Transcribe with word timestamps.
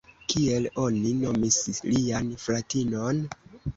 Kiel 0.31 0.63
oni 0.83 1.11
nomis 1.19 1.59
lian 1.91 2.33
fratinon? 2.47 3.21